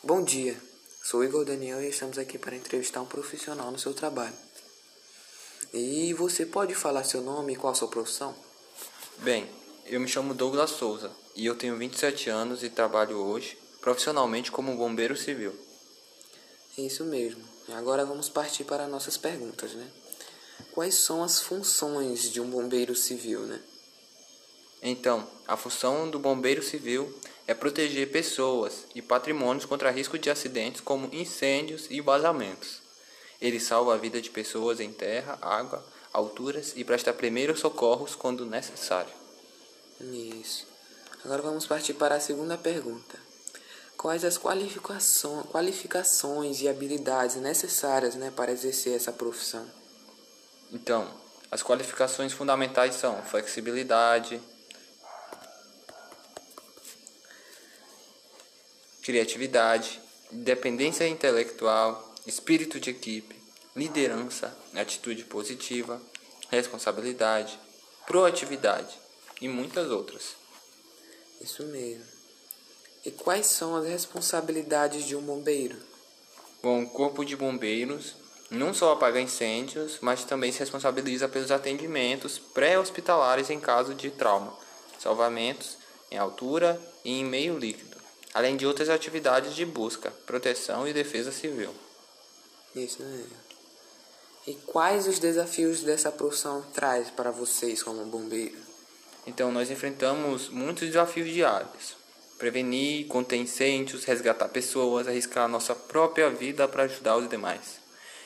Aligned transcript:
Bom 0.00 0.22
dia, 0.22 0.56
sou 1.02 1.24
Igor 1.24 1.44
Daniel 1.44 1.82
e 1.82 1.88
estamos 1.88 2.18
aqui 2.18 2.38
para 2.38 2.54
entrevistar 2.54 3.02
um 3.02 3.06
profissional 3.06 3.72
no 3.72 3.80
seu 3.80 3.92
trabalho. 3.92 4.32
E 5.74 6.14
você 6.14 6.46
pode 6.46 6.72
falar 6.72 7.02
seu 7.02 7.20
nome 7.20 7.54
e 7.54 7.56
qual 7.56 7.72
a 7.72 7.74
sua 7.74 7.88
profissão? 7.88 8.32
Bem, 9.18 9.50
eu 9.86 9.98
me 9.98 10.06
chamo 10.06 10.34
Douglas 10.34 10.70
Souza 10.70 11.10
e 11.34 11.44
eu 11.44 11.56
tenho 11.56 11.76
27 11.76 12.30
anos 12.30 12.62
e 12.62 12.70
trabalho 12.70 13.16
hoje 13.16 13.58
profissionalmente 13.80 14.52
como 14.52 14.76
bombeiro 14.76 15.16
civil. 15.16 15.52
Isso 16.78 17.04
mesmo. 17.04 17.42
Agora 17.70 18.04
vamos 18.06 18.28
partir 18.28 18.62
para 18.62 18.86
nossas 18.86 19.16
perguntas, 19.16 19.72
né? 19.72 19.90
Quais 20.70 20.94
são 20.94 21.24
as 21.24 21.40
funções 21.40 22.30
de 22.30 22.40
um 22.40 22.48
bombeiro 22.48 22.94
civil, 22.94 23.40
né? 23.40 23.60
Então, 24.82 25.26
a 25.46 25.56
função 25.56 26.08
do 26.08 26.18
bombeiro 26.18 26.62
civil 26.62 27.12
é 27.46 27.54
proteger 27.54 28.10
pessoas 28.10 28.84
e 28.94 29.02
patrimônios 29.02 29.64
contra 29.64 29.90
risco 29.90 30.18
de 30.18 30.30
acidentes 30.30 30.80
como 30.80 31.08
incêndios 31.12 31.86
e 31.90 32.00
vazamentos. 32.00 32.80
Ele 33.40 33.58
salva 33.58 33.94
a 33.94 33.96
vida 33.96 34.20
de 34.20 34.30
pessoas 34.30 34.80
em 34.80 34.92
terra, 34.92 35.38
água, 35.40 35.84
alturas 36.12 36.72
e 36.76 36.84
presta 36.84 37.12
primeiros 37.12 37.60
socorros 37.60 38.14
quando 38.14 38.44
necessário. 38.44 39.12
Isso. 40.00 40.66
Agora 41.24 41.42
vamos 41.42 41.66
partir 41.66 41.94
para 41.94 42.16
a 42.16 42.20
segunda 42.20 42.56
pergunta. 42.56 43.18
Quais 43.96 44.24
as 44.24 44.38
qualificações, 44.38 45.46
qualificações 45.46 46.60
e 46.60 46.68
habilidades 46.68 47.36
necessárias 47.36 48.14
né, 48.14 48.30
para 48.30 48.52
exercer 48.52 48.94
essa 48.94 49.12
profissão? 49.12 49.66
Então, 50.72 51.12
as 51.50 51.62
qualificações 51.62 52.32
fundamentais 52.32 52.94
são 52.94 53.20
flexibilidade, 53.22 54.40
criatividade, 59.08 60.02
independência 60.30 61.08
intelectual, 61.08 62.14
espírito 62.26 62.78
de 62.78 62.90
equipe, 62.90 63.34
liderança, 63.74 64.54
atitude 64.74 65.24
positiva, 65.24 65.98
responsabilidade, 66.50 67.58
proatividade 68.06 68.94
e 69.40 69.48
muitas 69.48 69.90
outras. 69.90 70.36
Isso 71.40 71.62
mesmo. 71.68 72.04
E 73.02 73.10
quais 73.10 73.46
são 73.46 73.76
as 73.76 73.86
responsabilidades 73.86 75.06
de 75.06 75.16
um 75.16 75.22
bombeiro? 75.22 75.78
Bom, 76.62 76.82
o 76.82 76.90
Corpo 76.90 77.24
de 77.24 77.34
Bombeiros 77.34 78.14
não 78.50 78.74
só 78.74 78.92
apaga 78.92 79.18
incêndios, 79.18 79.96
mas 80.02 80.22
também 80.24 80.52
se 80.52 80.58
responsabiliza 80.58 81.26
pelos 81.26 81.50
atendimentos 81.50 82.38
pré-hospitalares 82.38 83.48
em 83.48 83.58
caso 83.58 83.94
de 83.94 84.10
trauma, 84.10 84.52
salvamentos 84.98 85.78
em 86.10 86.18
altura 86.18 86.78
e 87.02 87.20
em 87.20 87.24
meio 87.24 87.58
líquido 87.58 87.87
além 88.34 88.56
de 88.56 88.66
outras 88.66 88.88
atividades 88.88 89.54
de 89.54 89.64
busca, 89.64 90.10
proteção 90.26 90.86
e 90.86 90.92
defesa 90.92 91.32
civil. 91.32 91.74
Isso 92.74 93.02
né? 93.02 93.24
E 94.46 94.54
quais 94.66 95.06
os 95.06 95.18
desafios 95.18 95.82
dessa 95.82 96.10
profissão 96.10 96.62
traz 96.72 97.10
para 97.10 97.30
vocês 97.30 97.82
como 97.82 98.04
bombeiro? 98.06 98.56
Então, 99.26 99.52
nós 99.52 99.70
enfrentamos 99.70 100.48
muitos 100.48 100.86
desafios 100.88 101.28
diários. 101.28 101.96
Prevenir, 102.38 103.06
conter 103.08 103.36
incêndios, 103.36 104.04
resgatar 104.04 104.48
pessoas, 104.48 105.06
arriscar 105.06 105.44
a 105.44 105.48
nossa 105.48 105.74
própria 105.74 106.30
vida 106.30 106.66
para 106.66 106.84
ajudar 106.84 107.18
os 107.18 107.28
demais. 107.28 107.78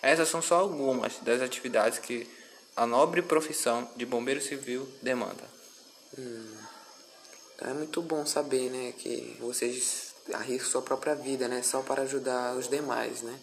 Essas 0.00 0.28
são 0.28 0.40
só 0.40 0.56
algumas 0.56 1.18
das 1.18 1.42
atividades 1.42 1.98
que 1.98 2.26
a 2.74 2.86
nobre 2.86 3.20
profissão 3.20 3.86
de 3.94 4.06
bombeiro 4.06 4.40
civil 4.40 4.88
demanda. 5.02 5.44
Hum. 6.18 6.65
Então 7.56 7.70
é 7.70 7.74
muito 7.74 8.02
bom 8.02 8.24
saber, 8.26 8.70
né, 8.70 8.92
que 8.98 9.34
vocês 9.40 10.14
arriscam 10.32 10.70
sua 10.70 10.82
própria 10.82 11.14
vida, 11.14 11.48
né, 11.48 11.62
só 11.62 11.80
para 11.80 12.02
ajudar 12.02 12.54
os 12.54 12.68
demais, 12.68 13.22
né. 13.22 13.34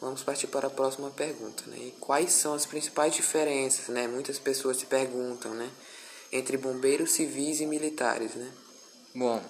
Vamos 0.00 0.22
partir 0.22 0.46
para 0.46 0.68
a 0.68 0.70
próxima 0.70 1.10
pergunta, 1.10 1.64
né. 1.66 1.76
E 1.78 1.94
quais 1.98 2.30
são 2.32 2.52
as 2.54 2.66
principais 2.66 3.14
diferenças, 3.14 3.88
né? 3.88 4.06
Muitas 4.06 4.38
pessoas 4.38 4.76
se 4.76 4.86
perguntam, 4.86 5.54
né, 5.54 5.70
entre 6.30 6.56
bombeiros 6.56 7.12
civis 7.12 7.60
e 7.60 7.66
militares, 7.66 8.34
né. 8.34 8.52
Bom, 9.14 9.42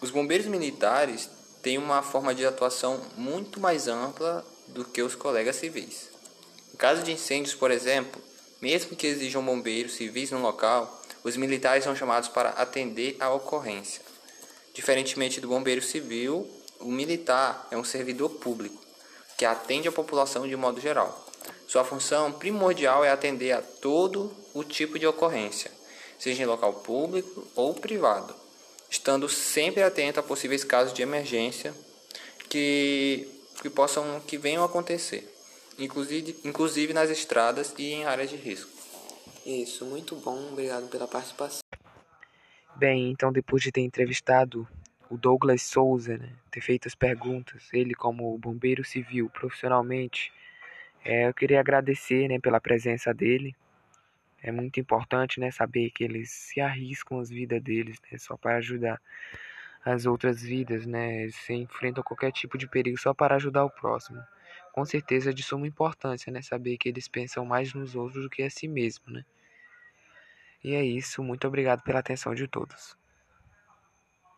os 0.00 0.10
bombeiros 0.10 0.46
militares 0.46 1.28
têm 1.62 1.78
uma 1.78 2.02
forma 2.02 2.34
de 2.34 2.44
atuação 2.44 3.00
muito 3.16 3.58
mais 3.58 3.88
ampla 3.88 4.44
do 4.68 4.84
que 4.84 5.02
os 5.02 5.14
colegas 5.14 5.56
civis. 5.56 6.08
Em 6.72 6.76
caso 6.76 7.02
de 7.02 7.12
incêndios, 7.12 7.54
por 7.54 7.70
exemplo, 7.70 8.22
mesmo 8.60 8.94
que 8.94 9.06
exijam 9.06 9.44
bombeiros 9.44 9.94
civis 9.94 10.30
no 10.30 10.40
local, 10.40 11.02
os 11.24 11.36
militares 11.36 11.84
são 11.84 11.96
chamados 11.96 12.28
para 12.28 12.50
atender 12.50 13.16
à 13.20 13.32
ocorrência. 13.32 14.02
Diferentemente 14.72 15.40
do 15.40 15.48
bombeiro 15.48 15.82
civil, 15.82 16.48
o 16.80 16.90
militar 16.90 17.66
é 17.70 17.76
um 17.76 17.84
servidor 17.84 18.30
público 18.30 18.78
que 19.36 19.44
atende 19.44 19.88
a 19.88 19.92
população 19.92 20.46
de 20.46 20.56
modo 20.56 20.80
geral. 20.80 21.26
Sua 21.66 21.84
função 21.84 22.32
primordial 22.32 23.04
é 23.04 23.10
atender 23.10 23.52
a 23.52 23.62
todo 23.62 24.34
o 24.52 24.64
tipo 24.64 24.98
de 24.98 25.06
ocorrência, 25.06 25.70
seja 26.18 26.42
em 26.42 26.46
local 26.46 26.72
público 26.72 27.46
ou 27.54 27.74
privado, 27.74 28.34
estando 28.90 29.28
sempre 29.28 29.82
atento 29.82 30.18
a 30.18 30.22
possíveis 30.22 30.64
casos 30.64 30.92
de 30.92 31.02
emergência 31.02 31.74
que, 32.48 33.28
que 33.60 33.70
possam 33.70 34.20
que 34.26 34.38
venham 34.38 34.62
a 34.62 34.66
acontecer, 34.66 35.32
inclusive, 35.78 36.36
inclusive 36.44 36.92
nas 36.92 37.10
estradas 37.10 37.74
e 37.78 37.92
em 37.92 38.04
áreas 38.04 38.30
de 38.30 38.36
risco. 38.36 38.77
Isso, 39.44 39.84
muito 39.84 40.16
bom, 40.16 40.52
obrigado 40.52 40.88
pela 40.88 41.06
participação. 41.06 41.60
Bem, 42.76 43.10
então 43.10 43.32
depois 43.32 43.62
de 43.62 43.72
ter 43.72 43.80
entrevistado 43.80 44.68
o 45.10 45.16
Douglas 45.16 45.62
Souza, 45.62 46.18
né, 46.18 46.30
ter 46.50 46.60
feito 46.60 46.86
as 46.86 46.94
perguntas, 46.94 47.68
ele 47.72 47.94
como 47.94 48.36
bombeiro 48.38 48.84
civil 48.84 49.30
profissionalmente, 49.30 50.32
é, 51.04 51.28
eu 51.28 51.34
queria 51.34 51.60
agradecer 51.60 52.28
né, 52.28 52.38
pela 52.38 52.60
presença 52.60 53.14
dele. 53.14 53.56
É 54.42 54.52
muito 54.52 54.78
importante 54.78 55.40
né, 55.40 55.50
saber 55.50 55.90
que 55.90 56.04
eles 56.04 56.30
se 56.30 56.60
arriscam 56.60 57.18
as 57.18 57.30
vidas 57.30 57.62
deles 57.62 57.98
né, 58.10 58.18
só 58.18 58.36
para 58.36 58.56
ajudar 58.56 59.00
as 59.84 60.06
outras 60.06 60.42
vidas, 60.42 60.86
né? 60.86 61.22
Eles 61.22 61.50
enfrentam 61.50 62.02
qualquer 62.02 62.30
tipo 62.32 62.58
de 62.58 62.68
perigo 62.68 62.98
só 62.98 63.14
para 63.14 63.36
ajudar 63.36 63.64
o 63.64 63.70
próximo. 63.70 64.22
Com 64.78 64.84
certeza 64.84 65.34
de 65.34 65.42
suma 65.42 65.66
importância, 65.66 66.30
né? 66.30 66.40
Saber 66.40 66.78
que 66.78 66.88
eles 66.88 67.08
pensam 67.08 67.44
mais 67.44 67.74
nos 67.74 67.96
outros 67.96 68.22
do 68.22 68.30
que 68.30 68.44
a 68.44 68.48
si 68.48 68.68
mesmo, 68.68 69.10
né? 69.10 69.24
E 70.62 70.72
é 70.72 70.84
isso, 70.84 71.20
muito 71.20 71.48
obrigado 71.48 71.82
pela 71.82 71.98
atenção 71.98 72.32
de 72.32 72.46
todos. 72.46 72.96